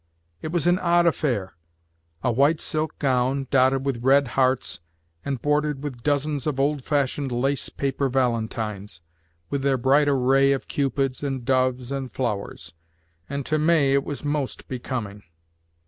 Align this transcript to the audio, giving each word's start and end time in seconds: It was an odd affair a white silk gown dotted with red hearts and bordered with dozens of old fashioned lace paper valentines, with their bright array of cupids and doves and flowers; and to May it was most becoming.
It 0.41 0.51
was 0.51 0.65
an 0.65 0.79
odd 0.79 1.05
affair 1.05 1.53
a 2.23 2.31
white 2.31 2.59
silk 2.59 2.97
gown 2.97 3.45
dotted 3.51 3.85
with 3.85 4.03
red 4.03 4.29
hearts 4.29 4.79
and 5.23 5.39
bordered 5.39 5.83
with 5.83 6.01
dozens 6.01 6.47
of 6.47 6.59
old 6.59 6.83
fashioned 6.83 7.31
lace 7.31 7.69
paper 7.69 8.09
valentines, 8.09 9.01
with 9.51 9.61
their 9.61 9.77
bright 9.77 10.07
array 10.09 10.53
of 10.53 10.67
cupids 10.67 11.21
and 11.21 11.45
doves 11.45 11.91
and 11.91 12.11
flowers; 12.11 12.73
and 13.29 13.45
to 13.45 13.59
May 13.59 13.93
it 13.93 14.03
was 14.03 14.25
most 14.25 14.67
becoming. 14.67 15.21